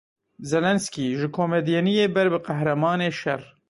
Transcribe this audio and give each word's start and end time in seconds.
Zelensky 0.51 1.03
ji 1.19 1.27
komedyeniyê 1.37 2.05
ber 2.15 2.27
bi 2.33 2.39
Qehremanê 2.47 3.09
Şer. 3.21 3.41